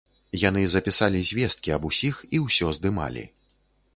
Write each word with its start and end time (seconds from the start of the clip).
Яны 0.43 0.63
запісалі 0.75 1.19
звесткі 1.31 1.75
аб 1.77 1.83
усіх 1.91 2.15
і 2.37 2.41
ўсё 2.45 2.73
здымалі. 2.79 3.27